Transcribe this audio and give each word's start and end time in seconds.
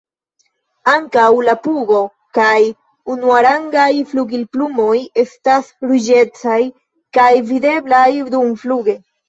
Ankaŭ 0.93 1.25
la 1.47 1.53
pugo 1.67 1.99
kaj 2.37 2.55
unuarangaj 3.17 3.87
flugilplumoj 4.15 4.97
estas 5.27 5.71
ruĝecaj 5.93 6.59
kaj 7.21 7.31
videblaj 7.55 8.07
dumfluge. 8.37 9.01